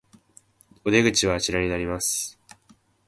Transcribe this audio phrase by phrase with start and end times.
[0.83, 2.39] お出口はあちらになります